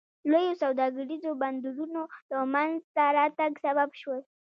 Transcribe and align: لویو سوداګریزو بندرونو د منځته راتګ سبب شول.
لویو 0.31 0.59
سوداګریزو 0.63 1.31
بندرونو 1.41 2.01
د 2.29 2.31
منځته 2.53 3.03
راتګ 3.17 3.51
سبب 3.65 3.89
شول. 4.01 4.19